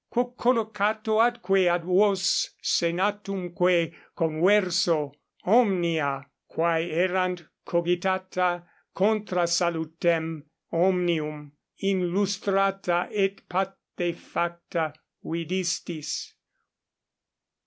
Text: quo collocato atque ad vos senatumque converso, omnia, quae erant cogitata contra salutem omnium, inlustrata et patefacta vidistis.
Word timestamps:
quo 0.09 0.31
collocato 0.35 1.19
atque 1.21 1.69
ad 1.69 1.83
vos 1.83 2.49
senatumque 2.59 3.93
converso, 4.17 5.13
omnia, 5.45 6.25
quae 6.47 6.89
erant 6.89 7.43
cogitata 7.67 8.63
contra 8.95 9.45
salutem 9.45 10.43
omnium, 10.73 11.51
inlustrata 11.83 13.09
et 13.11 13.47
patefacta 13.47 14.91
vidistis. 15.23 16.33